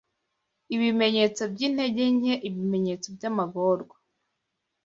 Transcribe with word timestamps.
Ibimenyetso 0.75 1.41
byintege 1.53 2.03
nke, 2.17 2.33
ibimenyetso 2.47 3.07
byamagorwa 3.15 3.95